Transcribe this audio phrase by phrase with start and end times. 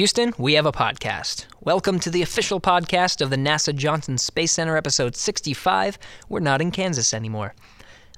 [0.00, 1.44] Houston, we have a podcast.
[1.60, 5.98] Welcome to the official podcast of the NASA Johnson Space Center, episode 65.
[6.30, 7.54] We're not in Kansas anymore.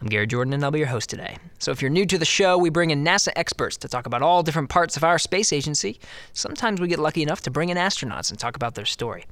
[0.01, 1.39] I'm Gary Jordan, and I'll be your host today.
[1.59, 4.23] So, if you're new to the show, we bring in NASA experts to talk about
[4.23, 5.99] all different parts of our space agency.
[6.35, 9.25] Sometimes we get lucky enough to bring in astronauts and talk about their story.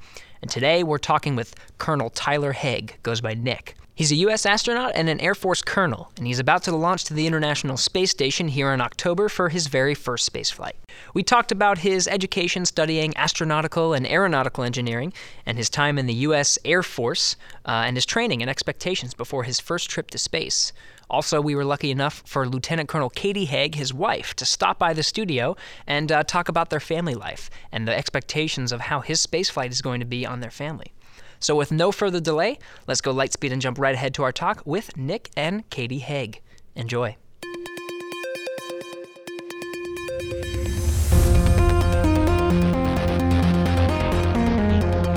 [0.43, 3.77] And today we're talking with Colonel Tyler Hague, goes by Nick.
[4.01, 4.47] He's a U.S.
[4.47, 8.11] astronaut and an Air Force colonel, and he's about to launch to the International Space
[8.11, 10.73] Station here in October for his very first spaceflight.
[11.13, 15.13] We talked about his education studying astronautical and aeronautical engineering,
[15.45, 16.59] and his time in the U.S.
[16.65, 20.73] Air Force, uh, and his training and expectations before his first trip to space.
[21.11, 24.95] Also, we were lucky enough for Lieutenant Colonel Catie Hague, his wife, to stop by
[24.95, 29.27] the studio and uh, talk about their family life and the expectations of how his
[29.27, 30.95] spaceflight is going to be on their family.
[31.41, 34.33] So, with no further delay, let's go light speed and jump right ahead to our
[34.33, 36.41] talk with Nick and Catie Hague.
[36.77, 37.17] Enjoy.
[37.41, 37.47] T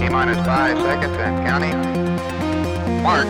[0.10, 1.78] minus five seconds and counting.
[3.04, 3.26] Mark.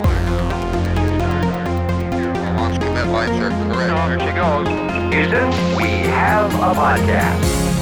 [2.56, 4.08] Launch commit lights are correct.
[4.08, 4.68] There she goes.
[5.12, 7.73] Houston, we have a podcast.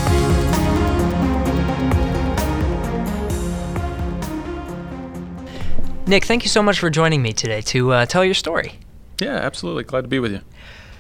[6.13, 8.79] Nick, thank you so much for joining me today to uh, tell your story.
[9.19, 9.85] Yeah, absolutely.
[9.85, 10.43] Glad to be with you.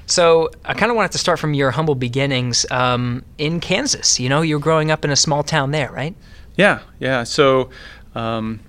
[0.06, 4.18] So, I kind of wanted to start from your humble beginnings um, in Kansas.
[4.18, 6.16] You know, you were growing up in a small town there, right?
[6.56, 7.24] Yeah, yeah.
[7.24, 7.68] So,
[8.14, 8.60] um,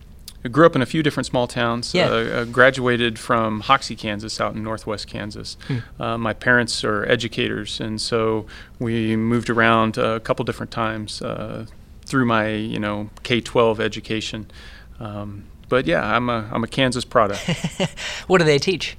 [0.44, 1.94] I grew up in a few different small towns.
[1.94, 2.08] Yeah.
[2.08, 5.56] Uh, graduated from Hoxie, Kansas, out in northwest Kansas.
[5.98, 8.48] Uh, my parents are educators, and so
[8.80, 11.68] we moved around a couple different times uh,
[12.06, 14.52] through my, you know, K-12 education.
[15.00, 17.42] Um, but yeah, I'm a I'm a Kansas product.
[18.28, 18.96] What do they teach?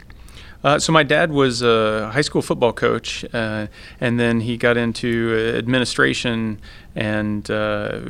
[0.64, 3.66] Uh, so my dad was a high school football coach, uh,
[4.00, 6.58] and then he got into administration
[6.96, 8.00] and uh,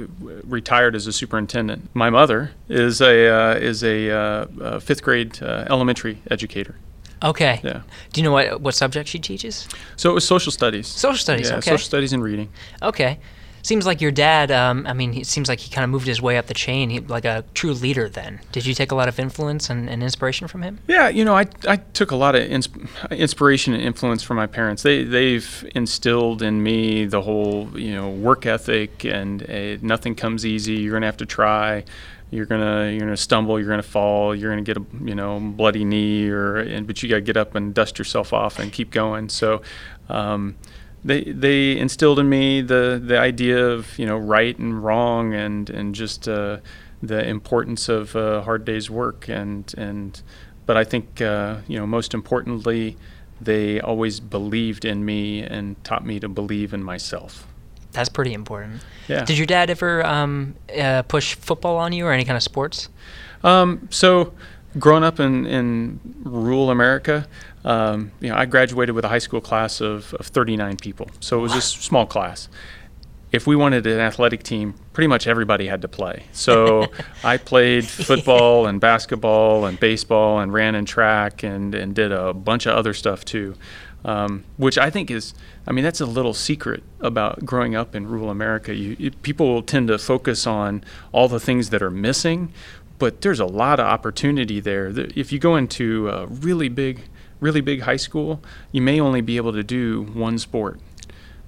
[0.45, 1.91] retired as a superintendent.
[1.95, 6.77] My mother is a uh, is a, uh, a fifth grade uh, elementary educator.
[7.25, 7.61] Okay.
[7.65, 7.83] Yeah.
[8.13, 9.67] Do you know what what subject she teaches?
[9.97, 10.87] So it was social studies.
[10.87, 11.49] Social studies.
[11.49, 11.71] Yeah, okay.
[11.71, 12.51] social studies and reading.
[12.83, 13.19] Okay.
[13.65, 14.51] Seems like your dad.
[14.51, 16.91] Um, I mean, it seems like he kind of moved his way up the chain,
[16.91, 18.11] he, like a true leader.
[18.11, 20.81] Then, did you take a lot of influence and, and inspiration from him?
[20.87, 24.47] Yeah, you know, I, I took a lot of insp- inspiration and influence from my
[24.47, 24.83] parents.
[24.83, 30.45] They they've instilled in me the whole you know work ethic and uh, nothing comes
[30.45, 30.75] easy.
[30.75, 31.85] You're gonna have to try.
[32.31, 33.59] You're gonna you're gonna stumble.
[33.59, 34.35] You're gonna fall.
[34.35, 37.55] You're gonna get a you know bloody knee or and, but you gotta get up
[37.55, 39.31] and dust yourself off and keep going.
[39.31, 39.63] So.
[40.11, 40.57] Um,
[41.05, 45.69] they, they instilled in me the, the idea of you know right and wrong and
[45.71, 46.59] and just uh,
[47.03, 50.23] the importance of a hard day's work and and
[50.67, 52.97] but I think uh, you know most importantly
[53.41, 57.47] they always believed in me and taught me to believe in myself.
[57.93, 58.83] That's pretty important.
[59.07, 59.25] Yeah.
[59.25, 62.89] Did your dad ever um, uh, push football on you or any kind of sports?
[63.45, 64.33] Um, so,
[64.79, 67.27] growing up in, in rural America,
[67.65, 71.09] um, you know, I graduated with a high school class of, of 39 people.
[71.21, 72.49] So it was a small class.
[73.33, 76.25] If we wanted an athletic team, pretty much everybody had to play.
[76.33, 76.87] So
[77.25, 82.33] I played football and basketball and baseball and ran in track and, and did a
[82.33, 83.57] bunch of other stuff too.
[84.05, 85.33] Um, which I think is,
[85.67, 88.75] I mean, that's a little secret about growing up in rural America.
[88.75, 92.53] You, you, people tend to focus on all the things that are missing,
[93.05, 94.87] but there's a lot of opportunity there.
[95.15, 97.03] If you go into a really big,
[97.39, 98.43] really big high school,
[98.73, 100.81] you may only be able to do one sport.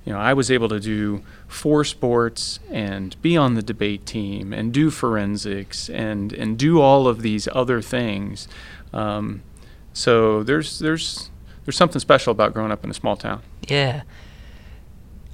[0.04, 4.52] You know, I was able to do four sports and be on the debate team
[4.52, 8.48] and do forensics and and do all of these other things.
[8.92, 9.42] Um,
[9.94, 11.30] so there's there's
[11.64, 13.40] there's something special about growing up in a small town.
[13.66, 14.02] Yeah.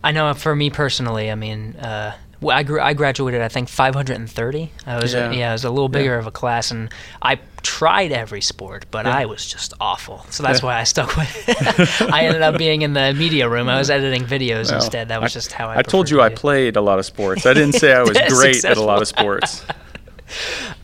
[0.05, 3.69] I know for me personally, I mean, uh, well, I, grew, I graduated, I think,
[3.70, 4.70] 530.
[4.86, 5.38] I was, yeah, Yeah.
[5.38, 6.19] yeah I was a little bigger Yeah.
[6.19, 6.91] of a class, and
[7.22, 9.16] I tried every sport, but Yeah.
[9.16, 10.26] I was just awful.
[10.30, 12.02] So that's why I stuck with it.
[12.12, 13.69] I ended up being in the media room.
[13.69, 15.08] I was editing videos Well, instead.
[15.08, 17.47] That was just how I I told you I played a lot of sports.
[17.47, 19.64] I didn't say I was great at a lot of sports.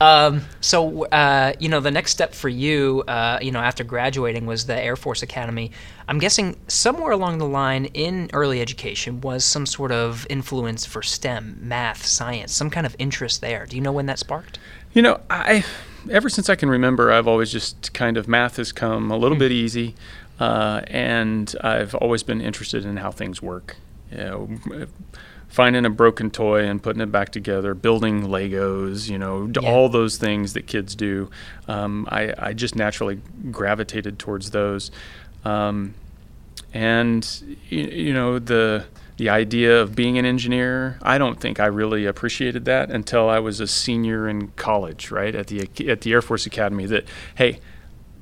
[0.00, 4.46] Um, so, uh, you know, the next step for you, uh, you know, after graduating
[4.46, 5.72] was the Air Force Academy.
[6.06, 11.02] I'm guessing somewhere along the line in early education was some sort of influence for
[11.02, 13.66] STEM, math, science, some kind of interest there.
[13.66, 14.58] Do you know when that sparked?
[14.92, 15.64] You know, I
[16.10, 19.36] ever since I can remember, I've always just kind of math has come a little
[19.36, 19.94] bit easy,
[20.40, 23.76] uh, and I've always been interested in how things work.
[24.10, 24.86] You know,
[25.48, 29.68] finding a broken toy and putting it back together, building Legos, you know, yeah.
[29.68, 31.30] all those things that kids do.
[31.66, 34.90] Um, I, I just naturally gravitated towards those.
[35.44, 35.94] Um,
[36.72, 37.26] and,
[37.68, 38.84] you, you know, the
[39.16, 43.40] the idea of being an engineer, I don't think I really appreciated that until I
[43.40, 46.86] was a senior in college, right at the at the Air Force Academy.
[46.86, 47.04] That
[47.34, 47.60] hey,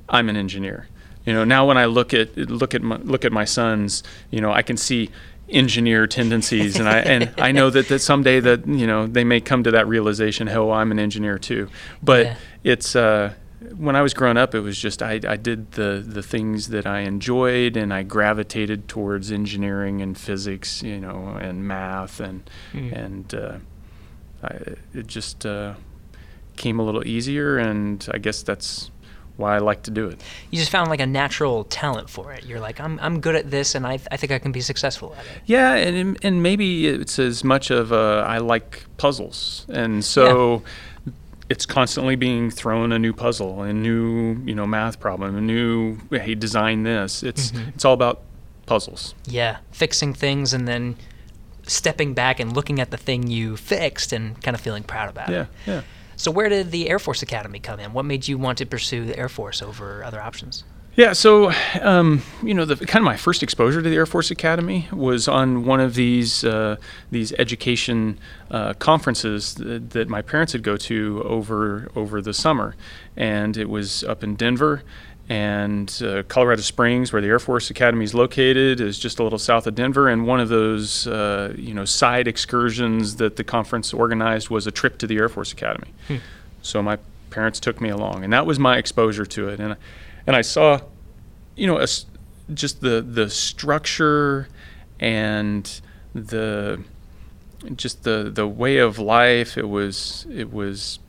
[0.09, 0.87] I'm an engineer.
[1.23, 4.01] You know, now when I look at look at my, look at my sons,
[4.31, 5.11] you know, I can see
[5.49, 9.39] engineer tendencies, and I and I know that, that someday that you know they may
[9.41, 10.49] come to that realization.
[10.49, 11.69] Oh, I'm an engineer too.
[12.03, 12.35] But Yeah.
[12.63, 13.33] it's uh,
[13.75, 16.85] when I was growing up, it was just I, I did the the things that
[16.85, 22.91] I enjoyed, and I gravitated towards engineering and physics, you know, and math, and Mm.
[23.05, 23.57] and uh,
[24.43, 24.49] I,
[24.93, 25.73] it just uh,
[26.57, 28.91] came a little easier, and I guess that's
[29.37, 30.21] why I like to do it.
[30.51, 32.45] You just found like a natural talent for it.
[32.45, 35.15] You're like, I'm, I'm good at this, and I, I think I can be successful
[35.17, 35.41] at it.
[35.45, 40.63] Yeah, and and maybe it's as much of a, I like puzzles, and so
[41.49, 45.97] it's constantly being thrown a new puzzle, a new you know math problem, a new
[46.11, 47.23] hey design this.
[47.23, 47.69] It's mm-hmm.
[47.69, 48.21] it's all about
[48.65, 49.15] puzzles.
[49.25, 50.97] Yeah, fixing things and then
[51.63, 55.29] stepping back and looking at the thing you fixed and kind of feeling proud about
[55.29, 55.47] Yeah, it.
[55.65, 55.81] Yeah, yeah.
[56.17, 57.93] So where did the Air Force Academy come in?
[57.93, 60.63] What made you want to pursue the Air Force over other options?
[60.95, 64.31] Yeah, so um, you know, the kind of my first exposure to the Air Force
[64.31, 66.77] Academy was on one of these uh,
[67.11, 68.17] these education
[68.49, 72.75] uh, conferences that, that my parents would go to over over the summer,
[73.15, 74.81] and it was up in Denver.
[75.29, 79.39] And uh, Colorado Springs, where the Air Force Academy is located, is just a little
[79.39, 80.07] south of Denver.
[80.07, 84.71] And one of those, uh, you know, side excursions that the conference organized was a
[84.71, 85.93] trip to the Air Force Academy.
[86.61, 86.97] So my
[87.29, 89.59] parents took me along, and that was my exposure to it.
[89.59, 89.75] And
[90.25, 90.79] and I saw,
[91.55, 91.87] you know, a
[92.53, 94.47] just the the structure
[94.99, 95.81] and
[96.15, 96.83] the
[97.75, 99.57] just the the way of life.
[99.57, 100.99] It was it was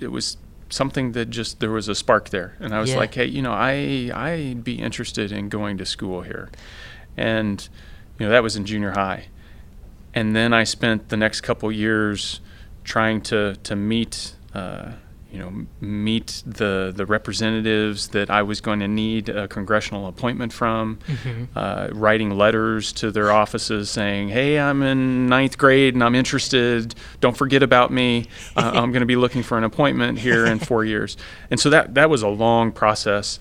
[0.00, 0.36] it was
[0.70, 2.96] something that just there was a spark there, and I was Yeah.
[2.96, 6.50] like, hey, you know, I I'd be interested in going to school here,
[7.16, 7.66] and
[8.18, 9.26] you know that was in junior high,
[10.14, 12.40] and then I spent the next couple years
[12.84, 14.34] trying to to meet.
[14.54, 14.92] Uh,
[15.30, 20.52] you know, meet the the representatives that I was going to need a congressional appointment
[20.54, 20.98] from,
[21.54, 26.94] uh, writing letters to their offices saying, "Hey, I'm in ninth grade and I'm interested.
[27.20, 28.26] Don't forget about me.
[28.56, 31.16] Uh, I'm going to be looking for an appointment here in four years."
[31.50, 33.38] And so that that was a long process,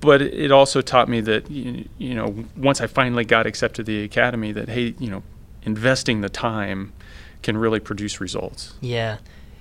[0.00, 3.86] but it it also taught me that you, you know once I finally got accepted
[3.86, 5.22] to the academy, that hey, you know,
[5.62, 6.92] investing the time
[7.42, 8.74] can really produce results.
[8.80, 9.18] Yeah,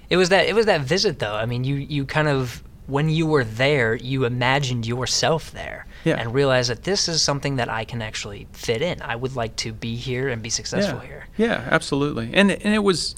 [0.10, 1.36] it was that it was that visit though.
[1.36, 6.18] I mean, you you kind of when you were there, you imagined yourself there Yeah.
[6.20, 9.02] and realized that this is something that I can actually fit in.
[9.02, 11.08] I would like to be here and be successful yeah.
[11.08, 11.28] here.
[11.38, 12.30] Yeah, absolutely.
[12.34, 13.16] And and it was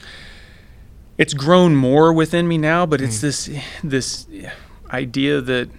[1.18, 3.28] it's grown more within me now, but it's hmm.
[3.28, 3.50] this
[3.84, 4.28] this
[4.92, 5.70] idea that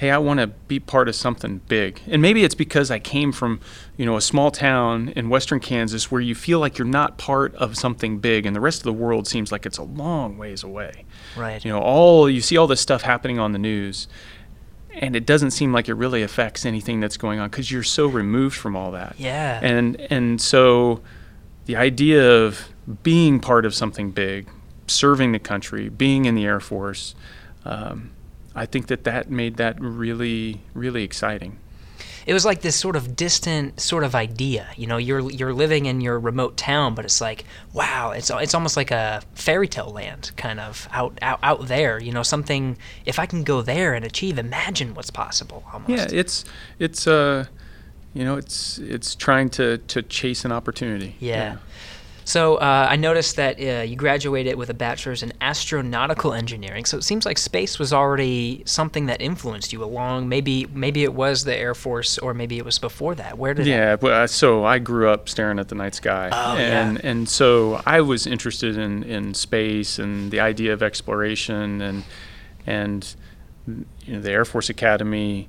[0.00, 2.00] hey, I want to be part of something big.
[2.06, 3.60] And maybe it's because I came from,
[3.98, 7.54] you know, a small town in western Kansas where you feel like you're not part
[7.56, 10.62] of something big and the rest of the world seems like it's a long ways
[10.62, 11.04] away.
[11.36, 11.62] Right.
[11.62, 14.08] You know, all you see all this stuff happening on the news
[14.94, 18.06] and it doesn't seem like it really affects anything that's going on cuz you're so
[18.06, 19.60] removed from all that Yeah.
[19.62, 21.02] and and so
[21.66, 22.70] the idea of
[23.02, 24.48] being part of something big,
[24.86, 27.14] serving the country, being in the Air Force,
[27.66, 28.12] um,
[28.54, 31.58] I think that that made that really really exciting.
[32.26, 34.68] it was like this sort of distant sort of idea.
[34.76, 38.54] You know, you're you're living in your remote town, but it's like, wow, it's it's
[38.54, 42.00] almost like a fairy tale land kind of out out out there.
[42.00, 42.76] You know, something.
[43.06, 45.64] If I can go there and achieve, imagine what's possible.
[45.72, 45.90] Almost.
[45.90, 46.44] Yeah, it's
[46.78, 47.46] it's uh,
[48.14, 51.16] you know, it's it's trying to to chase an opportunity.
[51.20, 51.56] Yeah.
[52.30, 56.84] So uh, I noticed that uh, you graduated with a bachelor's in astronautical engineering.
[56.84, 60.28] So it seems like space was already something that influenced you along.
[60.28, 63.36] Maybe maybe it was the Air Force, or maybe it was before that.
[63.36, 66.56] Where did Yeah, but uh, so I grew up staring at the night sky, Oh,
[66.56, 66.80] yeah.
[66.80, 72.04] and and so I was interested in, in space and the idea of exploration and
[72.64, 73.12] and
[73.66, 75.48] you know the Air Force Academy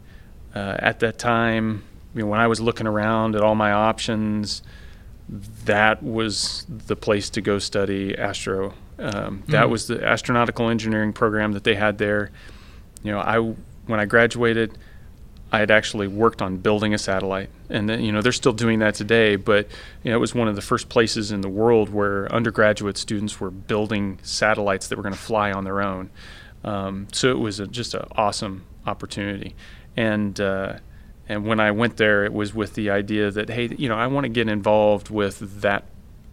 [0.56, 1.84] uh, at that time.
[2.16, 4.64] You know, when I was looking around at all my options,
[5.32, 8.74] that was the place to go study astro.
[9.00, 12.32] Um, that was the astronautical engineering program that they had there.
[13.02, 14.78] You know, I when I graduated,
[15.52, 18.80] I had actually worked on building a satellite, and then, you know they're still doing
[18.80, 19.38] that today.
[19.38, 19.68] But
[20.04, 23.40] you know, it was one of the first places in the world where undergraduate students
[23.40, 26.10] were building satellites that were going to fly on their own.
[26.64, 29.56] Um, so it was a, just an awesome opportunity,
[29.96, 30.76] and uh,
[31.32, 34.08] and when I went there, it was with the idea that hey, you know, I
[34.08, 35.84] want to get involved with that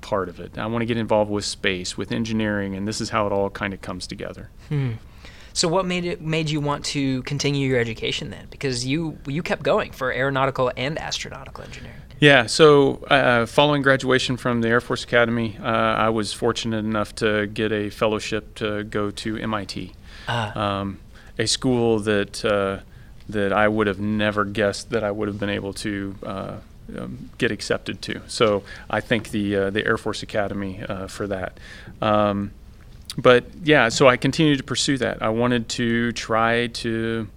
[0.00, 0.58] part of it.
[0.58, 3.50] I want to get involved with space, with engineering, and this is how it all
[3.50, 4.50] kind of comes together.
[4.68, 4.92] Hmm.
[5.52, 8.46] So what made it made you want to continue your education then?
[8.50, 11.96] Because you you kept going for aeronautical and astronautical engineering.
[12.20, 15.66] Yeah, so uh, following graduation from the Air Force Academy, uh,
[16.06, 19.92] I was fortunate enough to get a fellowship to go to MIT,
[20.26, 20.80] Ah.
[20.80, 20.98] um,
[21.38, 22.80] a school that uh,
[23.28, 26.56] that I would have never guessed that I would have been able to uh,
[26.96, 28.22] um, get accepted to.
[28.28, 31.58] So I thank the uh, the Air Force Academy uh, for that.
[32.00, 32.52] Um,
[33.16, 35.22] but yeah, so I continued to pursue that.
[35.22, 37.28] I wanted to try to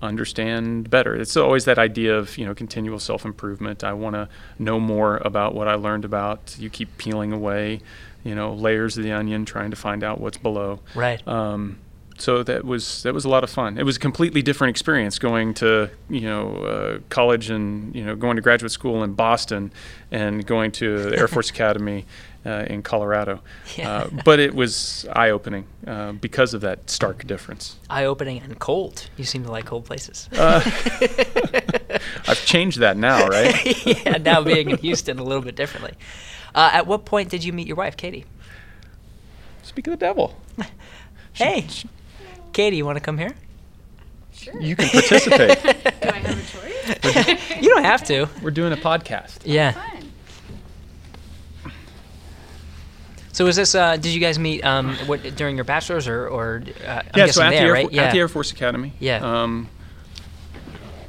[0.00, 1.14] understand better.
[1.16, 3.84] It's always that idea of you know continual self improvement.
[3.84, 4.28] I want to
[4.58, 6.56] know more about what I learned about.
[6.58, 7.80] You keep peeling away,
[8.24, 10.80] you know, layers of the onion, trying to find out what's below.
[10.94, 11.26] Right.
[11.26, 11.78] Um,
[12.18, 13.78] so that was that was a lot of fun.
[13.78, 18.16] It was a completely different experience going to you know uh, college and you know
[18.16, 19.72] going to graduate school in Boston
[20.10, 22.06] and going to the Air Force Academy
[22.44, 23.40] uh, in Colorado.
[23.76, 23.90] Yeah.
[23.90, 27.76] Uh, but it was eye opening uh, because of that stark difference.
[27.90, 29.08] Eye opening and cold.
[29.16, 30.28] You seem to like cold places.
[30.32, 30.60] Uh,
[32.26, 33.86] I've changed that now, right?
[34.06, 35.94] yeah, now being in Houston a little bit differently.
[36.54, 38.24] Uh, at what point did you meet your wife, Catie?
[39.62, 40.34] Speak of the devil.
[41.34, 41.66] Hey,
[42.58, 43.36] Catie, you want to come here?
[44.32, 44.60] Sure.
[44.60, 45.62] You can participate.
[45.62, 47.62] Do I have a choice?
[47.62, 48.28] You don't have to.
[48.42, 49.38] We're doing a podcast.
[49.44, 49.70] Yeah.
[51.62, 51.72] Fun.
[53.30, 53.76] So was this?
[53.76, 57.26] Uh, did you guys meet um, what, during your bachelor's or, or uh, I'm yeah,
[57.26, 57.86] guessing so at, there, the Air right?
[57.86, 58.02] For- yeah.
[58.02, 58.92] at the Air Force Academy.
[58.98, 59.42] Yeah.
[59.42, 59.68] Um,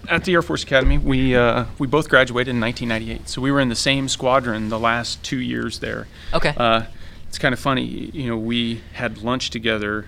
[0.08, 3.28] at the Air Force Academy, we uh, we both graduated in 1998.
[3.28, 6.06] So we were in the same squadron the last two years there.
[6.32, 6.54] okay.
[6.56, 6.84] Uh,
[7.28, 10.06] it's kind of funny, you know, we had lunch together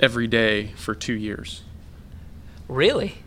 [0.00, 1.62] every day for two years.
[2.68, 3.18] really?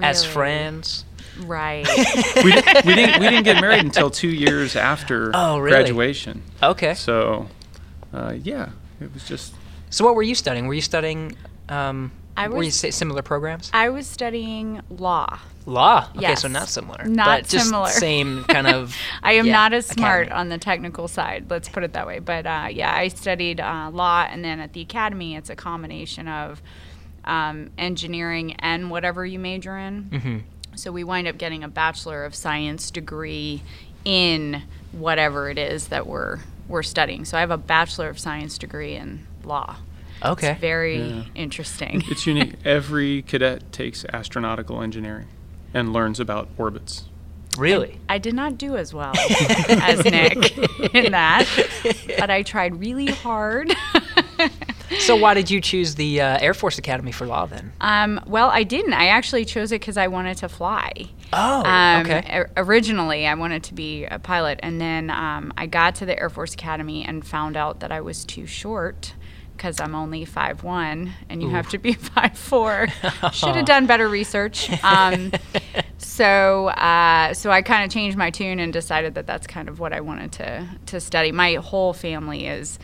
[0.00, 1.04] As friends?
[1.38, 1.86] Right.
[2.36, 5.70] We, we didn't we didn't get married until two years after Oh, really?
[5.76, 6.42] graduation.
[6.62, 6.94] Okay.
[6.94, 7.46] So,
[8.12, 9.54] uh, yeah, it was just
[9.90, 10.66] So what were you studying?
[10.66, 11.36] Were you studying?
[11.68, 13.70] Um, I were you was- similar programs?
[13.72, 15.38] I was studying law.
[15.64, 16.08] Law.
[16.16, 17.04] Okay, so not similar.
[17.04, 17.88] Not but just similar.
[17.88, 18.96] Same kind of.
[19.22, 20.40] I am yeah, not as smart academy.
[20.40, 22.18] on the technical side, let's put it that way.
[22.18, 26.26] But uh, yeah, I studied uh, law, and then at the academy, it's a combination
[26.26, 26.60] of
[27.24, 30.04] um, engineering and whatever you major in.
[30.04, 30.38] Mm-hmm.
[30.74, 33.62] So we wind up getting a Bachelor of Science degree
[34.04, 34.62] in
[34.92, 37.24] whatever it is that we're we're studying.
[37.24, 39.76] So I have a Bachelor of Science degree in law.
[40.24, 40.52] Okay.
[40.52, 41.24] It's very Yeah.
[41.34, 42.02] interesting.
[42.06, 42.54] it's unique.
[42.64, 45.28] Every cadet takes astronautical engineering
[45.74, 47.08] and learns about orbits.
[47.58, 47.98] Really?
[48.08, 49.12] I did not do as well
[49.68, 50.56] as Nick
[50.94, 51.46] in that,
[52.18, 53.70] but I tried really hard.
[55.00, 57.72] So why did you choose the uh, Air Force Academy for law then?
[57.80, 58.92] um, well, I didn't.
[58.92, 60.92] I actually chose it because I wanted to fly.
[61.32, 62.40] Oh, Um, okay.
[62.44, 66.18] o- Originally, I wanted to be a pilot, and then um, I got to the
[66.18, 69.14] Air Force Academy and found out that I was too short
[69.62, 72.88] because I'm only five one, and you have to be five four.
[73.32, 74.68] Should have done better research.
[74.82, 75.30] Um,
[75.98, 79.78] so, uh, so I kind of changed my tune and decided that that's kind of
[79.78, 81.30] what I wanted to to study.
[81.30, 82.80] My whole family is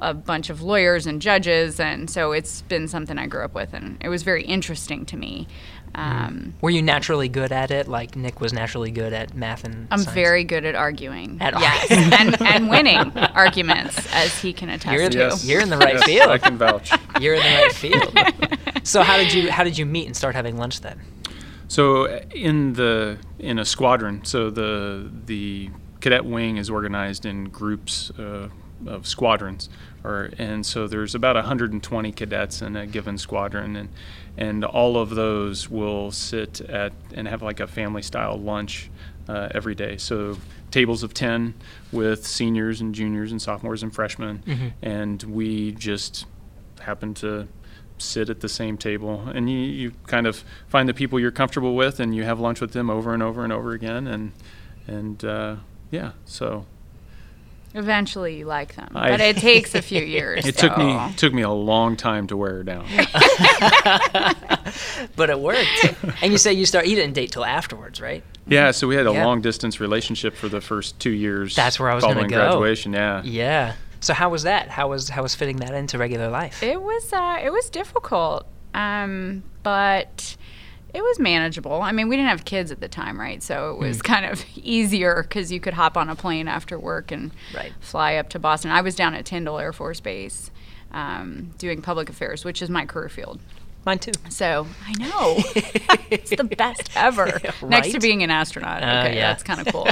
[0.00, 3.74] a bunch of lawyers and judges, and so it's been something I grew up with,
[3.74, 5.48] and it was very interesting to me.
[5.94, 7.88] Um, Were you naturally good at it?
[7.88, 10.14] Like Nick was naturally good at math and I'm science?
[10.14, 11.38] very good at arguing.
[11.40, 12.12] At yes, arguing.
[12.14, 15.36] and, and winning arguments, as he can attest You're, to.
[15.36, 16.30] the, you're in the right Yes, field.
[16.30, 16.90] I can vouch.
[17.20, 18.86] You're in the right field.
[18.86, 21.00] so how did you how did you meet and start having lunch then?
[21.68, 27.44] So uh, in the in a squadron, so the the cadet wing is organized in
[27.50, 28.48] groups uh,
[28.86, 29.68] of squadrons,
[30.08, 33.88] or and so there's about 120 cadets in a given squadron, and
[34.36, 38.90] and all of those will sit at and have like a family style lunch
[39.28, 39.96] uh, every day.
[39.96, 40.38] So
[40.70, 41.54] tables of 10
[41.92, 44.42] with seniors and juniors and sophomores and freshmen,
[44.82, 46.26] and we just
[46.80, 47.48] happen to
[47.98, 49.28] sit at the same table.
[49.34, 52.60] And you, you kind of find the people you're comfortable with and you have lunch
[52.60, 54.32] with them over and over and over again and
[54.86, 55.56] and uh,
[55.90, 56.64] yeah so
[57.74, 60.46] Eventually, you like them, I- but it takes a few years.
[60.46, 62.86] it took me took me a long time to wear her down
[65.16, 65.94] But it worked.
[66.22, 68.22] and you say you start you didn't date till afterwards, right?
[68.50, 69.26] yeah so we had a Yeah.
[69.26, 72.36] long distance relationship for the first two years That's where I was gonna go.
[72.36, 73.74] graduation yeah Yeah.
[74.00, 74.68] So how was that?
[74.70, 76.62] How was how was fitting that into regular life?
[76.62, 80.36] It was uh, it was difficult, um, but
[80.94, 81.82] it was manageable.
[81.82, 83.42] I mean, we didn't have kids at the time, right?
[83.42, 87.12] So it was kind of easier because you could hop on a plane after work
[87.12, 87.72] and Right.
[87.80, 88.70] fly up to Boston.
[88.70, 90.50] I was down at Tyndall Air Force Base
[90.92, 93.38] um, doing public affairs, which is my career field.
[93.84, 94.12] Mine too.
[94.28, 95.36] So I know
[96.10, 97.40] it's the best ever.
[97.62, 98.82] Next to being an astronaut.
[98.82, 99.28] Uh, okay, yeah.
[99.28, 99.86] that's kind of cool.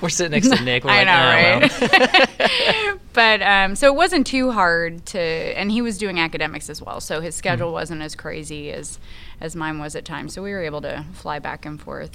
[0.00, 0.84] We're sitting next to Nick.
[0.84, 2.98] We're I like, know, "Oh, well." right?
[3.12, 7.00] but um, so it wasn't too hard to, and he was doing academics as well,
[7.00, 8.98] so his schedule wasn't as crazy as
[9.40, 10.34] as mine was at times.
[10.34, 12.10] So we were able to fly back and forth.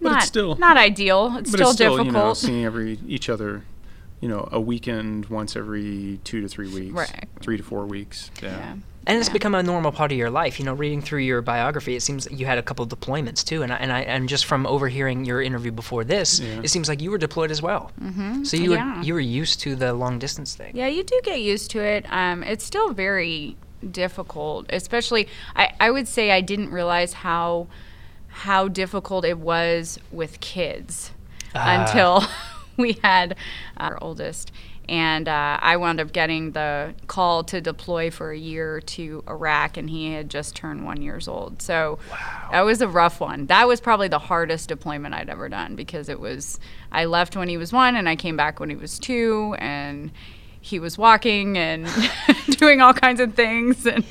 [0.00, 1.36] But not, it's still- not ideal.
[1.38, 2.06] It's but still it's still difficult.
[2.06, 3.64] you know seeing every each other
[4.20, 7.26] you know a weekend once every two to three weeks Right.
[7.40, 8.74] three to four weeks yeah, yeah.
[9.06, 9.32] And it's Yeah.
[9.32, 10.58] become a normal part of your life.
[10.58, 13.62] You know, reading through your biography, it seems that you had a couple deployments too.
[13.62, 16.60] And I, and I and just from overhearing your interview before this, Yeah.
[16.62, 17.92] it seems like you were deployed as well.
[18.00, 18.44] Mm-hmm.
[18.44, 18.98] So you Yeah.
[18.98, 20.76] were you were used to the long distance thing.
[20.76, 22.04] Yeah, you do get used to it.
[22.10, 23.56] Um, it's still very
[23.88, 25.28] difficult, especially.
[25.56, 27.66] I, I would say I didn't realize how
[28.28, 31.10] how difficult it was with kids
[31.54, 31.80] Ah.
[31.80, 32.24] until
[32.76, 33.36] we had
[33.76, 34.52] our oldest.
[34.88, 39.76] And uh, I wound up getting the call to deploy for a year to Iraq,
[39.76, 41.62] and he had just turned one years old.
[41.62, 42.00] So
[42.50, 43.46] that was a rough one.
[43.46, 46.58] That was probably the hardest deployment I'd ever done because it was
[46.90, 50.10] I left when he was one, and I came back when he was two, and
[50.60, 51.88] he was walking and
[52.50, 54.04] doing all kinds of things, and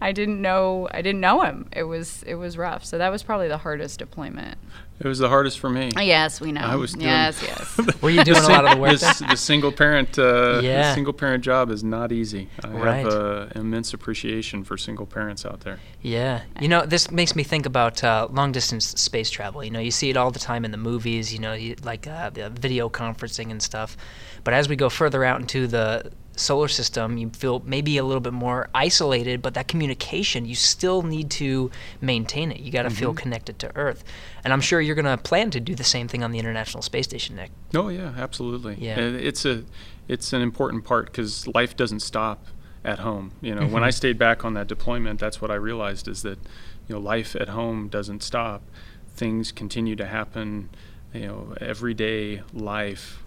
[0.00, 1.68] I didn't know I didn't know him.
[1.72, 2.84] It was it was rough.
[2.84, 4.58] So that was probably the hardest deployment.
[5.00, 6.60] It was the hardest for me Yes, we know.
[6.60, 8.00] I was doing- yes, yes.
[8.02, 8.92] Were you doing a lot of the work?
[8.98, 10.88] this, the single parent uh, Yeah.
[10.88, 13.04] the single parent job is not easy i Right.
[13.04, 16.42] have uh, immense appreciation for single parents out there Yeah.
[16.60, 19.62] You know, this makes me think about uh, long distance space travel.
[19.64, 22.06] You know, you see it all the time in the movies, you know, you, like
[22.06, 23.96] uh, the video conferencing and stuff.
[24.44, 28.20] But as we go further out into the solar system, you feel maybe a little
[28.20, 31.70] bit more isolated, but that communication, you still need to
[32.00, 32.60] maintain it.
[32.60, 33.18] You got to feel mm-hmm.
[33.18, 34.04] connected to Earth.
[34.44, 36.82] And I'm sure you're going to plan to do the same thing on the International
[36.82, 37.50] Space Station, Nick.
[37.74, 38.76] Oh yeah, absolutely.
[38.78, 38.98] Yeah.
[38.98, 39.64] And it's a
[40.08, 42.46] it's an important part because life doesn't stop
[42.84, 43.32] at home.
[43.40, 43.96] You know, when I mm-hmm.
[43.96, 46.38] stayed back on that deployment, that's what I realized is that
[46.88, 48.62] you know life at home doesn't stop.
[49.14, 50.70] Things continue to happen.
[51.12, 53.21] You know, everyday life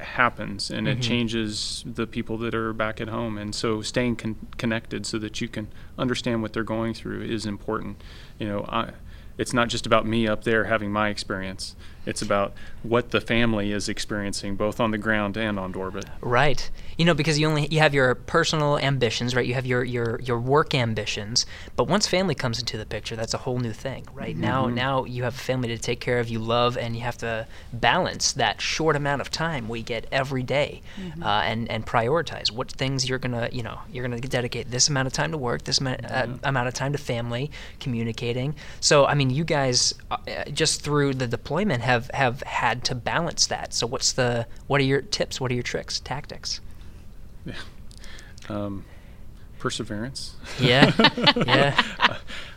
[0.00, 1.00] happens and it mm-hmm.
[1.00, 3.38] changes the people that are back at home.
[3.38, 7.46] And so staying con- connected so that you can understand what they're going through is
[7.46, 8.02] important.
[8.38, 8.92] You know I,
[9.38, 11.74] it's not just about me up there having my experience
[12.06, 16.70] it's about what the family is experiencing both on the ground and on orbit Right.
[16.96, 19.44] You know, because you only you have your personal ambitions, right?
[19.44, 23.34] You have your your your work ambitions, but once family comes into the picture, that's
[23.34, 24.36] a whole new thing, right?
[24.36, 27.18] Now now you have a family to take care of, you love, and you have
[27.18, 30.82] to balance that short amount of time we get every day,
[31.22, 35.06] uh, and and prioritize what things you're gonna you know you're gonna dedicate this amount
[35.06, 37.50] of time to work, this amount, uh, amount of time to family,
[37.80, 38.54] communicating.
[38.80, 42.94] So I mean, you guys uh, uh, just through the deployment have have had to
[42.94, 43.72] balance that.
[43.74, 45.40] So what's the what are your tips?
[45.40, 46.60] What are your tricks, tactics?
[48.48, 48.84] um,
[49.58, 50.92] perseverance Yeah,
[51.36, 51.82] yeah.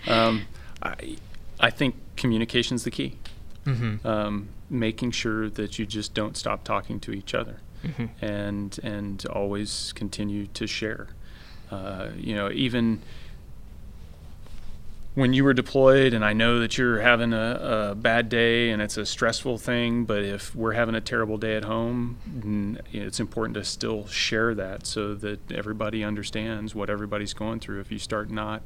[0.07, 0.43] um,
[0.81, 1.17] I,
[1.59, 3.17] I think communication's the key.
[3.65, 4.05] Mm-hmm.
[4.05, 8.25] Um, making sure that you just don't stop talking to each other, Mm-hmm.
[8.25, 11.07] and and always continue to share.
[11.71, 13.01] Uh, you know, even
[15.15, 18.81] when you were deployed, and I know that you're having a, a bad day and
[18.81, 23.55] it's a stressful thing, but if we're having a terrible day at home, it's important
[23.55, 27.79] to still share that so that everybody understands what everybody's going through.
[27.79, 28.61] If you start not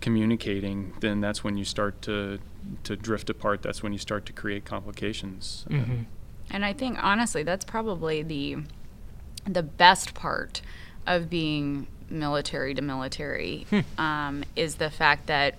[0.00, 2.38] communicating, then that's when you start to
[2.84, 3.62] to drift apart.
[3.62, 5.66] That's when you start to create complications.
[5.68, 6.02] Mm-hmm.
[6.52, 8.58] And I think honestly, that's probably the
[9.46, 10.62] the best part
[11.08, 13.66] of being military to military
[13.98, 15.56] um, is the fact that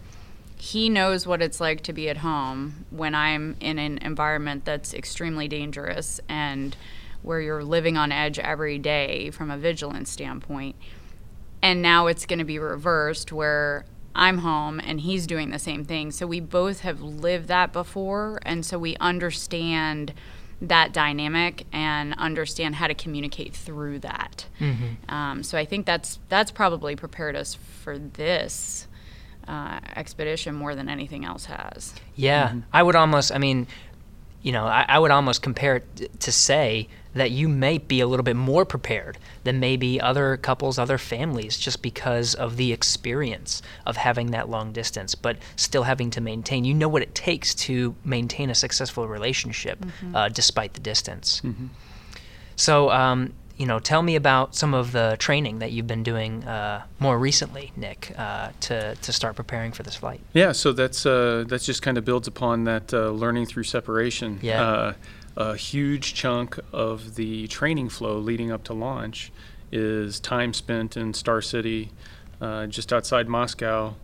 [0.64, 4.94] he knows what it's like to be at home when I'm in an environment that's
[4.94, 6.78] extremely dangerous and
[7.22, 10.78] where you're living on edge every day from a vigilance standpoint.
[11.62, 13.84] And now it's going to be reversed where
[14.16, 16.12] I'm home and he's doing the same thing.
[16.12, 18.40] So we both have lived that before.
[18.44, 20.14] And so we understand
[20.62, 24.46] that dynamic and understand how to communicate through that.
[25.10, 28.88] Um, so I think that's that's probably prepared us for this
[29.48, 31.94] uh, expedition more than anything else has.
[32.16, 33.32] Yeah, I would almost.
[33.32, 33.68] I mean,
[34.42, 38.00] you know, I, I would almost compare it t- to say that you may be
[38.00, 42.74] a little bit more prepared than maybe other couples, other families, just because of the
[42.74, 46.66] experience of having that long distance, but still having to maintain.
[46.66, 51.42] You know what it takes to maintain a successful relationship uh, despite the distance.
[52.56, 56.44] So, um, you know, tell me about some of the training that you've been doing
[56.44, 60.22] uh, more recently, Nick, uh, to to start preparing for this flight.
[60.34, 64.40] Yeah, so that's uh, that's just kind of builds upon that uh, learning through separation.
[64.42, 64.64] Yeah.
[64.64, 64.94] Uh,
[65.36, 69.32] a huge chunk of the training flow leading up to launch
[69.72, 71.90] is time spent in Star City,
[72.40, 73.96] uh, just outside Moscow,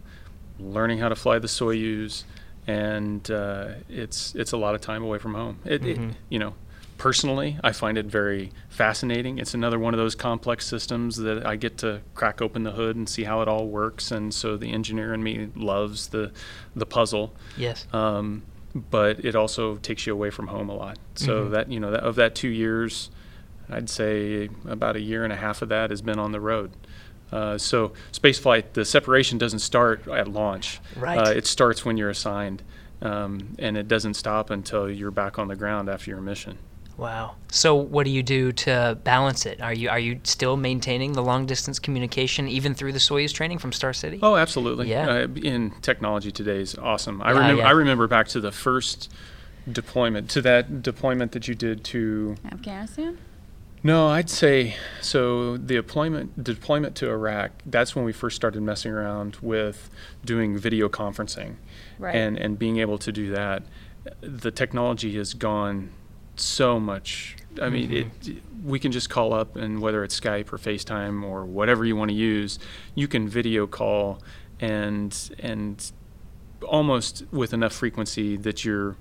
[0.59, 2.23] learning how to fly the Soyuz,
[2.65, 5.59] and uh, it's it's a lot of time away from home.
[5.65, 6.55] It, it you know,
[6.99, 9.39] personally, I find it very fascinating.
[9.39, 12.95] It's another one of those complex systems that I get to crack open the hood
[12.95, 14.11] and see how it all works.
[14.11, 16.31] And so the engineer in me loves the
[16.75, 17.33] the puzzle.
[17.57, 17.87] Yes.
[17.91, 18.43] Um,
[18.75, 20.99] but it also takes you away from home a lot.
[21.15, 21.51] So Mhm.
[21.51, 23.09] that you know that, of that two years,
[23.69, 26.69] I'd say about a year and a half of that has been on the road.
[27.31, 30.79] Uh, so spaceflight, the separation doesn't start at launch.
[30.95, 31.17] Right.
[31.17, 32.63] Uh, it starts when you're assigned,
[33.03, 36.57] um, and it doesn't stop until you're back on the ground after your mission.
[36.99, 37.35] Wow.
[37.49, 39.61] So what do you do to balance it?
[39.61, 43.57] Are you are you still maintaining the long distance communication even through the Soyuz training
[43.57, 44.19] from Star City?
[44.21, 44.89] Oh, absolutely.
[44.89, 45.09] Yeah.
[45.09, 47.21] Uh, in technology today is awesome.
[47.21, 47.61] I Yeah, remember.
[47.61, 47.67] yeah.
[47.69, 49.11] I remember back to the first
[49.71, 53.17] deployment, to that deployment that you did to Afghanistan?
[53.81, 55.55] No, I'd say so.
[55.55, 57.51] The deployment deployment to Iraq.
[57.65, 59.89] That's when we first started messing around with
[60.25, 61.55] doing video conferencing,
[61.97, 62.13] Right.
[62.13, 63.63] and and being able to do that.
[64.19, 65.91] The technology has gone
[66.39, 67.35] so much.
[67.61, 68.31] I mean, mm-hmm.
[68.31, 68.43] it.
[68.63, 72.09] We can just call up, and whether it's Skype or FaceTime or whatever you want
[72.09, 72.59] to use,
[72.95, 74.21] you can video call,
[74.59, 75.91] and and
[76.67, 78.97] almost with enough frequency that you're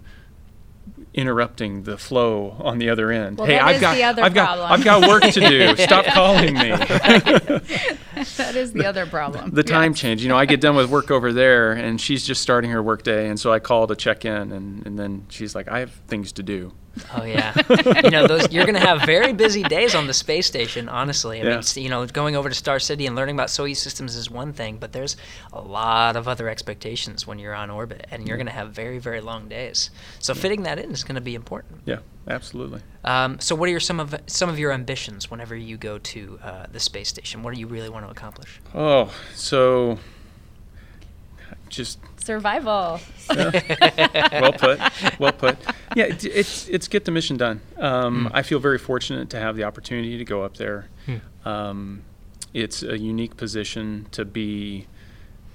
[1.14, 3.38] interrupting the flow on the other end.
[3.38, 4.58] Well, hey, that I've is got the other I've got.
[4.58, 5.76] I've got work to do.
[5.82, 6.70] Stop calling me.
[6.70, 9.50] that is the other problem.
[9.50, 10.00] the time Yes.
[10.00, 10.22] change.
[10.22, 13.02] You know, I get done with work over there and she's just starting her work
[13.02, 15.92] day and so I call to check in and, and then she's like, I have
[16.06, 16.72] things to do.
[17.14, 17.54] Oh yeah,
[18.02, 18.50] you know those.
[18.50, 20.88] You're going to have very busy days on the space station.
[20.88, 21.58] Honestly, I mean, Yeah.
[21.58, 24.52] s- you know, going over to Star City and learning about Soyuz systems is one
[24.52, 25.16] thing, but there's
[25.52, 28.98] a lot of other expectations when you're on orbit, and you're going to have very,
[28.98, 29.90] very long days.
[30.18, 31.82] So fitting that in is going to be important.
[31.84, 32.80] Yeah, absolutely.
[33.04, 36.38] Um, so, what are your, some of some of your ambitions whenever you go to
[36.42, 37.44] uh, the space station?
[37.44, 38.60] What do you really want to accomplish?
[38.74, 39.98] Oh, so
[41.68, 43.00] just Survival.
[43.30, 44.80] well put.
[45.18, 45.56] Well put.
[45.96, 47.60] Yeah, it, it's it's get the mission done.
[47.76, 48.36] Um, Hmm.
[48.36, 50.88] I feel very fortunate to have the opportunity to go up there.
[51.44, 52.02] Um,
[52.54, 54.86] it's a unique position to be,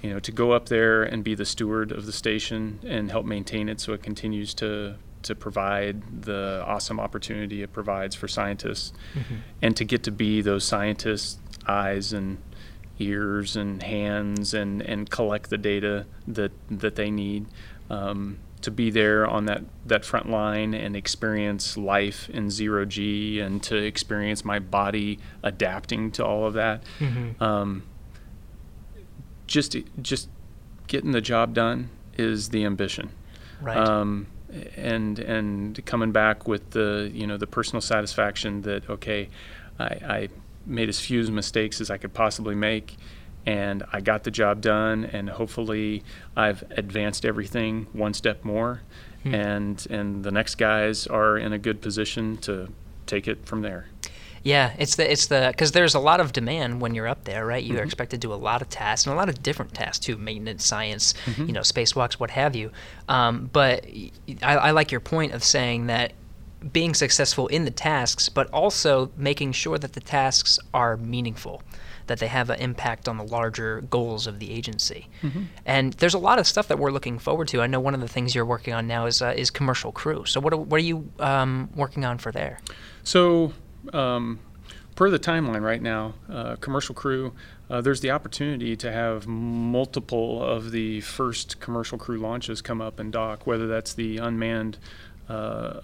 [0.02, 3.26] you know, to go up there and be the steward of the station and help
[3.26, 8.92] maintain it so it continues to to provide the awesome opportunity it provides for scientists,
[9.62, 12.38] and to get to be those scientists' eyes and
[13.00, 17.46] ears and hands and, and collect the data that that they need
[17.90, 23.40] um, to be there on that, that front line and experience life in zero G
[23.40, 26.84] and to experience my body adapting to all of that.
[27.40, 27.84] Um,
[29.46, 30.30] just just
[30.88, 33.12] getting the job done is the ambition.
[33.62, 33.78] Right.
[33.78, 34.28] Um,
[34.76, 39.30] and and coming back with the you know the personal satisfaction that okay,
[39.80, 40.30] I, I
[40.66, 42.98] made as few mistakes as I could possibly make,
[43.46, 46.04] and I got the job done, and hopefully
[46.36, 48.82] I've advanced everything one step more,
[49.26, 52.70] and and the next guys are in a good position to
[53.06, 53.88] take it from there.
[54.44, 57.46] Yeah, it's the it's the because there's a lot of demand when you're up there,
[57.46, 57.64] right?
[57.64, 57.74] Mm-hmm.
[57.76, 60.18] You're expected to do a lot of tasks and a lot of different tasks too,
[60.18, 61.46] maintenance, science, Mm-hmm.
[61.46, 62.72] you know, spacewalks, what have you.
[63.08, 63.86] Um, but
[64.42, 66.12] I like your point of saying that
[66.74, 71.62] being successful in the tasks, but also making sure that the tasks are meaningful,
[72.08, 75.08] that they have an impact on the larger goals of the agency.
[75.22, 75.44] Mm-hmm.
[75.66, 77.62] And there's a lot of stuff that we're looking forward to.
[77.62, 80.26] I know one of the things you're working on now is uh, is commercial crew.
[80.26, 82.60] So what are, what are you um, working on for there?
[83.04, 83.54] So,
[83.92, 84.40] um,
[84.96, 87.34] per the timeline right now, uh, commercial crew,
[87.70, 93.00] uh, there's the opportunity to have multiple of the first commercial crew launches come up
[93.00, 94.78] and dock, whether that's the unmanned
[95.30, 95.34] uh,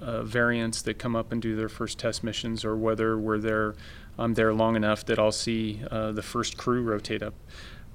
[0.01, 3.73] uh, variants that come up and do their first test missions, or whether we're there,
[4.19, 7.33] I'm there long enough that I'll see uh, the first crew rotate up.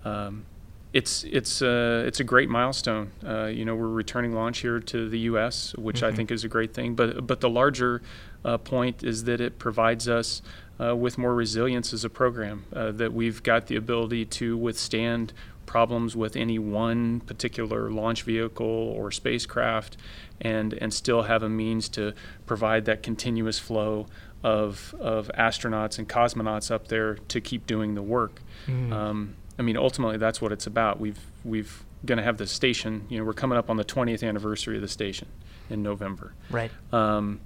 [0.05, 0.47] Um,
[0.95, 3.11] it's it's uh, it's a great milestone.
[3.27, 6.49] Uh, you know, we're returning launch here to the U.S., which I think is a
[6.49, 6.95] great thing.
[6.95, 8.01] But but the larger
[8.45, 10.41] uh, point is that it provides us
[10.81, 12.67] uh, with more resilience as a program.
[12.73, 15.33] Uh, that we've got the ability to withstand
[15.67, 19.97] problems with any one particular launch vehicle or spacecraft,
[20.41, 22.15] and and still have a means to
[22.47, 24.07] provide that continuous flow
[24.45, 28.43] of of astronauts and cosmonauts up there to keep doing the work.
[28.69, 31.01] Um, I mean, ultimately, that's what it's about.
[31.01, 33.07] We've we've going to have the station.
[33.09, 35.29] You know, we're coming up on the 20th anniversary of the station
[35.71, 36.35] in November.
[36.51, 36.71] Right.
[36.93, 37.41] Um,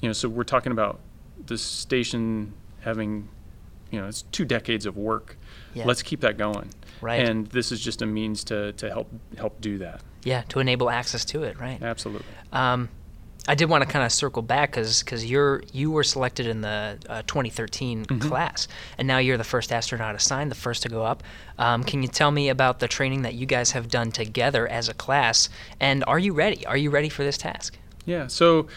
[0.00, 1.00] you know, so we're talking about
[1.46, 3.28] the station having,
[3.90, 5.38] you know, it's two decades of work.
[5.72, 5.86] Yeah.
[5.86, 6.68] Let's keep that going.
[7.00, 7.26] Right.
[7.26, 10.02] And this is just a means to, to help help do that.
[10.22, 11.82] Yeah, to enable access to it, right?
[11.82, 12.26] Absolutely.
[12.52, 12.88] Um,
[13.46, 16.98] I did want to kind of circle back because you're you were selected in the
[17.08, 18.28] uh, 2013 Mm-hmm.
[18.28, 21.22] class, and now you're the first astronaut assigned, the first to go up.
[21.58, 24.88] Um, can you tell me about the training that you guys have done together as
[24.88, 25.48] a class,
[25.80, 26.64] and are you ready?
[26.66, 27.76] Are you ready for this task?
[28.06, 28.26] Yeah.
[28.28, 28.68] So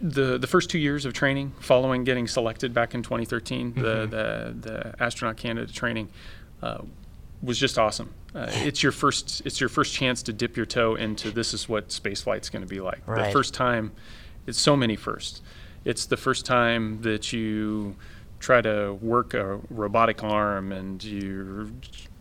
[0.00, 4.54] the the first two years of training following getting selected back in 2013, the, the
[4.58, 6.08] the astronaut candidate training
[6.62, 6.78] uh,
[7.42, 8.12] was just awesome.
[8.34, 11.68] Uh, it's your first it's your first chance to dip your toe into this is
[11.68, 13.00] what space flight's going to be like.
[13.06, 13.26] Right.
[13.26, 13.92] The first time,
[14.46, 15.42] it's so many firsts.
[15.84, 17.96] It's the first time that you
[18.38, 21.68] try to work a robotic arm and you're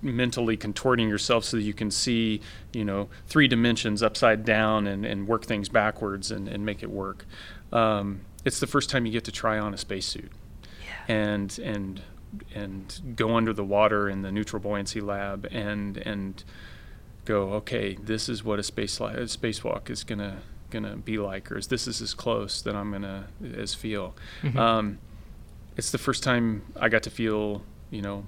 [0.02, 2.42] mentally contorting yourself so that you can see,
[2.74, 6.90] you know, three dimensions upside down and, and work things backwards and, and make it
[6.90, 7.26] work.
[7.72, 10.32] Um, it's the first time you get to try on a spacesuit
[10.86, 11.14] Yeah.
[11.16, 12.02] and and
[12.54, 16.44] and go under the water in the neutral buoyancy lab and and
[17.26, 20.38] go okay this is what a space li- a spacewalk is gonna
[20.70, 24.16] gonna be like or is this is as close that I'm gonna as feel.
[24.58, 25.00] Um,
[25.78, 28.26] it's the first time I got to feel you know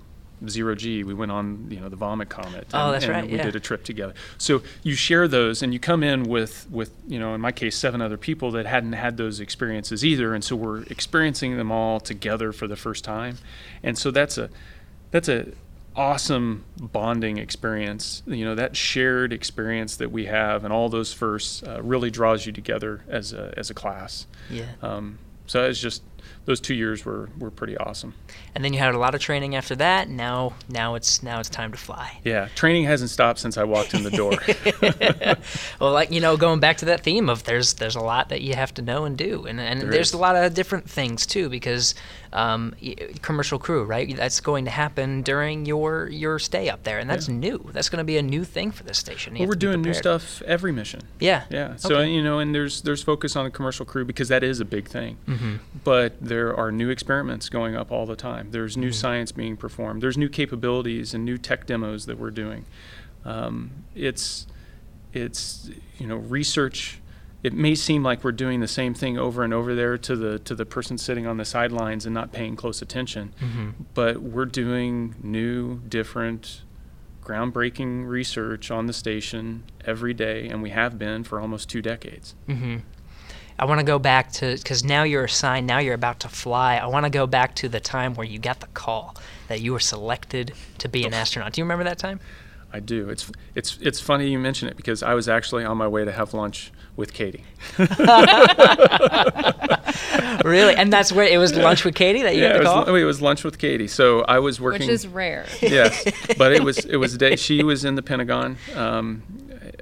[0.49, 3.29] zero G we went on you know the vomit comet Oh, and, that's and right,
[3.29, 3.43] we yeah.
[3.43, 4.13] did a trip together.
[4.37, 7.77] So you share those and you come in with with you know in my case
[7.77, 10.33] seven other people that hadn't had those experiences either.
[10.33, 13.37] And so we're experiencing them all together for the first time.
[13.83, 14.49] And so that's a
[15.11, 15.51] that's a
[15.95, 18.23] awesome bonding experience.
[18.25, 22.45] You know that shared experience that we have and all those firsts uh, really draws
[22.45, 24.25] you together as a as a class.
[24.49, 24.65] Yeah.
[24.81, 26.01] um, so it's just
[26.45, 28.13] those two years were were pretty awesome
[28.55, 30.09] And then you had a lot of training after that.
[30.09, 32.19] Now, now it's now it's time to fly.
[32.23, 34.33] yeah training hasn't stopped since i walked in the door
[35.79, 38.41] Well, like you know, going back to that theme of there's there's a lot that
[38.41, 40.13] you have to know and do, and and There there's is.
[40.13, 41.95] a lot of different things too because
[42.33, 42.73] um,
[43.21, 44.15] commercial crew, right?
[44.15, 47.69] That's going to happen during your your stay up there, and that's new.
[47.73, 49.35] That's going to be a new thing for this station.
[49.35, 51.43] You well we're doing new stuff every mission Yeah.
[51.49, 51.75] Yeah.
[51.77, 52.09] So Okay.
[52.11, 54.87] you know, and there's there's focus on the commercial crew because that is a big
[54.87, 55.17] thing.
[55.27, 55.55] Mm-hmm.
[55.83, 58.51] But there are new experiments going up all the time.
[58.51, 58.81] There's Mm-hmm.
[58.81, 60.01] new science being performed.
[60.01, 62.65] There's new capabilities and new tech demos that we're doing.
[63.25, 64.47] Um, it's
[65.13, 66.99] it's you know research.
[67.43, 70.39] It may seem like we're doing the same thing over and over there to the
[70.39, 73.69] to the person sitting on the sidelines and not paying close attention, Mm-hmm.
[73.93, 76.61] but we're doing new, different,
[77.23, 82.35] groundbreaking research on the station every day, and we have been for almost two decades.
[82.47, 82.77] Mm-hmm.
[83.61, 85.67] I want to go back to because now you're assigned.
[85.67, 86.77] Now you're about to fly.
[86.77, 89.15] I want to go back to the time where you got the call
[89.49, 91.53] that you were selected to be an astronaut.
[91.53, 92.19] Do you remember that time?
[92.73, 93.09] I do.
[93.09, 96.11] It's it's it's funny you mention it because I was actually on my way to
[96.11, 97.43] have lunch with Catie.
[100.43, 100.75] really?
[100.75, 102.85] And that's where it was lunch with Catie that you yeah, got it the was,
[102.85, 102.95] call.
[102.95, 103.87] it was lunch with Catie.
[103.87, 105.45] So I was working, which is rare.
[105.61, 106.03] yes,
[106.37, 107.35] but it was it was a day.
[107.35, 109.21] She was in the Pentagon, um,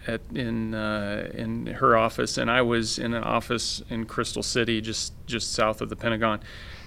[0.07, 4.81] at in uh, in her office, and I was in an office in Crystal City,
[4.81, 6.39] just just south of the Pentagon,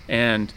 [0.08, 0.52] and.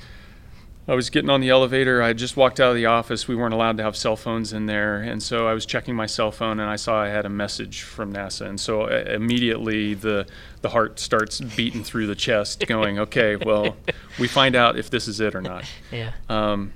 [0.87, 2.03] I was getting on the elevator.
[2.03, 3.27] I just walked out of the office.
[3.27, 6.05] We weren't allowed to have cell phones in there, and so I was checking my
[6.05, 9.95] cell phone, and I saw I had a message from NASA, and so uh, immediately
[9.95, 10.27] the
[10.61, 13.75] the heart starts beating through the chest, going, "Okay, well,
[14.19, 16.11] we find out if this is it or not." Yeah.
[16.29, 16.71] Um,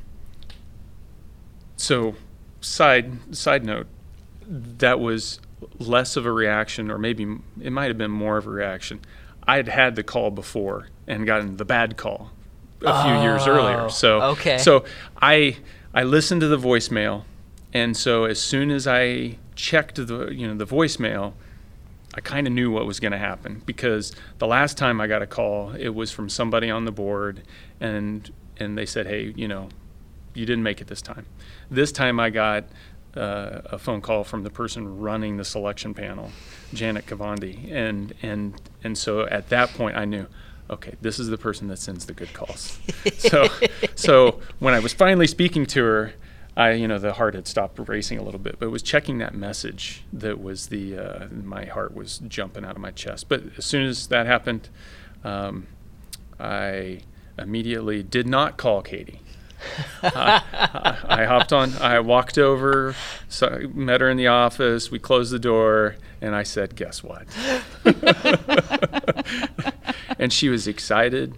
[1.77, 2.15] so,
[2.61, 3.85] side side note,
[4.47, 5.39] that was
[5.79, 7.27] less of a reaction, or maybe
[7.61, 8.99] it might have been more of a reaction.
[9.47, 12.31] I had had the call before and gotten the bad call
[12.85, 13.89] a few years Oh, earlier.
[13.89, 14.57] So, okay.
[14.57, 14.85] so
[15.21, 15.57] I
[15.93, 17.23] I listened to the voicemail,
[17.73, 21.33] and so as soon as I checked the you know the voicemail,
[22.15, 25.21] I kind of knew what was going to happen because the last time I got
[25.21, 27.41] a call, it was from somebody on the board,
[27.79, 29.69] and and they said, hey, you know,
[30.33, 31.25] you didn't make it this time.
[31.71, 32.65] This time I got
[33.19, 36.31] uh, a phone call from the person running the selection panel,
[36.73, 40.27] Janet Kavandi, and and and so at that point I knew.
[40.71, 42.77] Okay, this is the person that sends the good calls.
[43.17, 43.47] so,
[43.95, 46.13] so when I was finally speaking to her,
[46.55, 49.17] I, you know, the heart had stopped racing a little bit, but it was checking
[49.17, 53.29] that message that was the, uh, my heart was jumping out of my chest.
[53.29, 54.69] But as soon as that happened,
[55.23, 55.65] um,
[56.39, 56.99] I
[57.37, 59.21] immediately did not call Catie.
[60.03, 62.95] I, I hopped on, I walked over,
[63.27, 67.27] so met her in the office, we closed the door, and I said, Guess what?
[70.19, 71.35] and she was excited.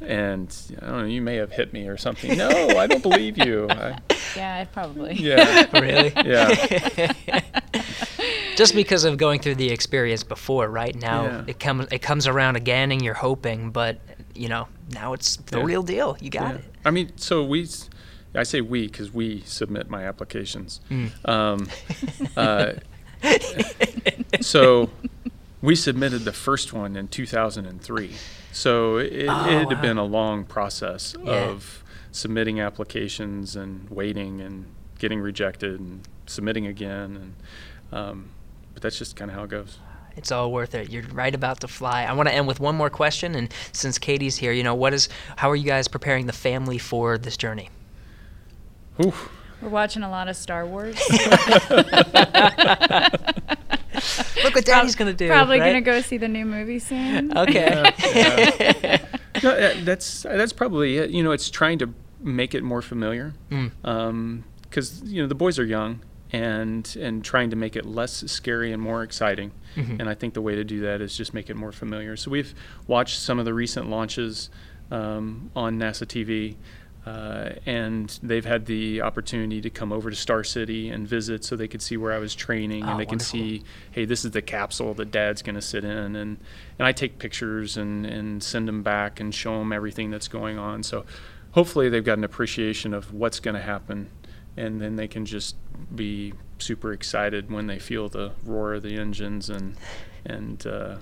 [0.00, 2.36] And I don't know, you may have hit me or something.
[2.36, 3.68] No, I don't believe you.
[3.70, 3.98] I,
[4.36, 5.14] Yeah, probably.
[5.14, 5.66] yeah.
[5.80, 6.12] Really?
[6.16, 7.12] Yeah.
[8.56, 11.44] Just because of going through the experience before, right now Yeah.
[11.46, 13.98] it comes it comes around again, and you're hoping, but
[14.34, 15.64] you know now it's the Yeah.
[15.64, 16.16] real deal.
[16.20, 16.58] You got Yeah.
[16.60, 16.64] it.
[16.84, 17.68] I mean, so we,
[18.34, 20.80] I say we because we submit my applications.
[20.90, 21.28] Mm.
[21.28, 21.68] Um,
[22.36, 22.72] uh,
[24.40, 24.90] so
[25.60, 28.10] we submitted the first one in 2003.
[28.52, 29.80] So it, it had wow.
[29.80, 31.30] been a long process Yeah.
[31.50, 34.66] of submitting applications and waiting and
[34.98, 37.16] getting rejected and submitting again.
[37.90, 38.30] And um,
[38.74, 39.78] but that's just kind of how it goes.
[40.16, 40.90] It's all worth it.
[40.90, 42.04] You're right about to fly.
[42.04, 44.92] I want to end with one more question, and since Catie's here, you know, what
[44.94, 45.08] is?
[45.36, 47.70] How are you guys preparing the family for this journey?
[49.04, 49.12] Ooh.
[49.60, 50.96] We're watching a lot of Star Wars.
[54.42, 55.28] Look what Daddy's gonna do.
[55.28, 55.68] Probably right?
[55.68, 57.36] gonna go see the new movie soon.
[57.36, 58.98] Okay.
[59.42, 61.10] No, uh, that's that's probably it.
[61.10, 64.42] You know, it's trying to make it more familiar, Mm.
[64.62, 66.00] because you know the boys are young,
[66.32, 69.52] and and trying to make it less scary and more exciting.
[69.76, 70.00] Mm-hmm.
[70.00, 72.16] And I think the way to do that is just make it more familiar.
[72.16, 72.54] So we've
[72.86, 74.50] watched some of the recent launches
[74.90, 76.56] um, on NASA TV.
[77.04, 81.56] Uh, and they've had the opportunity to come over to Star City and visit so
[81.56, 83.40] they could see where I was training Oh, and they can wonderful.
[83.40, 86.14] see, hey, this is the capsule that dad's going to sit in.
[86.14, 86.38] And,
[86.78, 90.58] and I take pictures and, and send them back and show them everything that's going
[90.58, 90.84] on.
[90.84, 91.04] So
[91.50, 94.08] hopefully they've got an appreciation of what's going to happen.
[94.56, 95.56] And then they can just
[95.94, 99.76] be super excited when they feel the roar of the engines and,
[100.24, 100.96] and uh,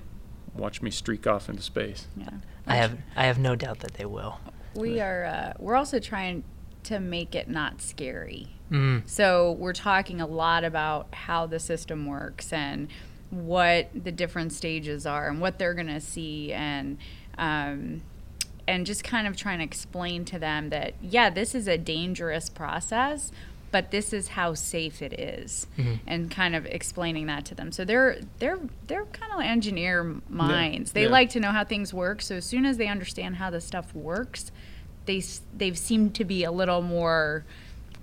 [0.55, 2.07] watch me streak off into space.
[2.15, 2.29] Yeah.
[2.67, 4.39] I have I have no doubt that they will.
[4.75, 5.25] We are.
[5.25, 6.43] Uh, we're also trying
[6.83, 8.47] to make it not scary.
[8.71, 9.07] Mm.
[9.07, 12.87] So we're talking a lot about how the system works and
[13.29, 16.97] what the different stages are and what they're going to see and
[17.37, 18.01] um,
[18.67, 22.49] and just kind of trying to explain to them that yeah, this is a dangerous
[22.49, 23.31] process,
[23.71, 25.67] but this is how safe it is,
[26.05, 27.71] and kind of explaining that to them.
[27.71, 30.91] So they're they're they're kind of engineer minds.
[30.91, 31.09] They yeah.
[31.09, 32.21] like to know how things work.
[32.21, 34.51] So as soon as they understand how the stuff works,
[35.05, 35.23] they
[35.57, 37.45] they've seemed to be a little more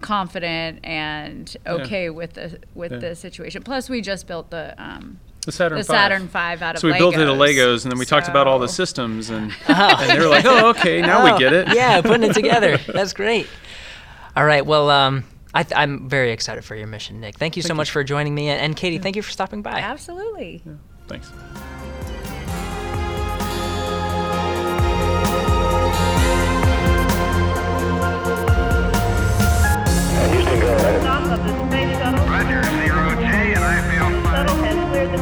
[0.00, 2.98] confident and okay with the with Yeah.
[2.98, 3.62] the situation.
[3.62, 6.98] Plus, we just built the um, The Saturn the Saturn Five out of So we
[6.98, 10.18] built it of Legos, and then we talked about all the systems, and, and they
[10.18, 12.76] were like, "Oh, okay, now we get it." Yeah, putting it together.
[12.86, 13.46] That's great.
[14.36, 14.64] All right.
[14.66, 15.24] Well, um,
[15.54, 17.36] I th- I'm very excited for your mission, Nick.
[17.36, 19.80] Thank you so much for joining me, and, and Catie, thank you for stopping by.
[19.80, 20.62] Absolutely.
[21.06, 21.32] Thanks.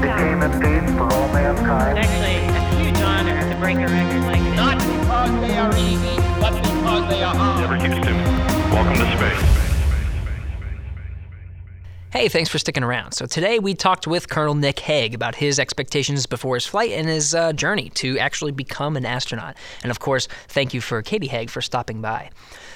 [0.00, 1.98] Became a feast for all mankind.
[1.98, 4.56] Actually, a huge honor to break a record like this.
[4.56, 7.60] Not because they are easy, but because they are hard.
[7.60, 8.16] Never Houston.
[8.70, 9.56] Welcome to space.
[12.12, 13.12] Hey, thanks for sticking around.
[13.12, 17.08] So, today we talked with Colonel Nick Hague about his expectations before his flight and
[17.08, 19.56] his uh, journey to actually become an astronaut.
[19.82, 22.30] And of course, thank you for Catie Hague for stopping by.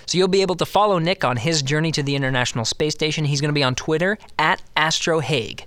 [0.06, 3.24] So, you'll be able to follow Nick on his journey to the International Space Station.
[3.24, 5.64] He's going to be on Twitter at AstroHague.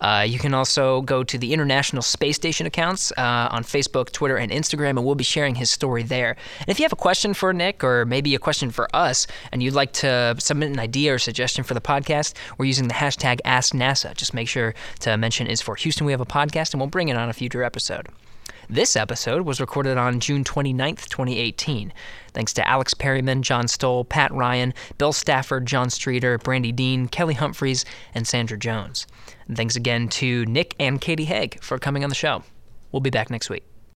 [0.00, 4.36] Uh, you can also go to the International Space Station accounts uh, on Facebook, Twitter,
[4.36, 6.36] and Instagram, and we'll be sharing his story there.
[6.60, 9.62] And if you have a question for Nick or maybe a question for us, and
[9.62, 13.40] you'd like to submit an idea or suggestion for the podcast, we're using the hashtag
[13.44, 14.14] AskNASA.
[14.14, 17.08] Just make sure to mention is for Houston We Have a Podcast, and we'll bring
[17.08, 18.08] it on a future episode.
[18.68, 21.92] This episode was recorded on June 29th, 2018.
[22.32, 27.34] Thanks to Alex Perryman, John Stoll, Pat Ryan, Bill Stafford, John Streeter, Brandi Dean, Kelly
[27.34, 29.06] Humphries, and Sandra Jones.
[29.46, 32.42] And thanks again to Nick and Catie Hague for coming on the show.
[32.90, 33.75] We'll be back next week.